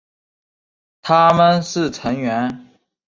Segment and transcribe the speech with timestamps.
[1.03, 2.67] 他们是成员。